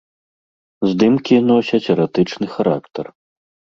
Здымкі 0.93 1.35
носяць 1.49 1.83
эратычны 1.97 2.47
характар. 2.55 3.05